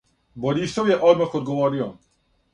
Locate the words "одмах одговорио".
1.11-1.91